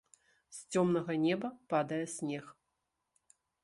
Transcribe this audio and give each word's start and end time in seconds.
З 0.59 0.63
цёмнага 0.75 1.13
неба 1.27 1.53
падае 1.75 2.03
снег. 2.19 2.45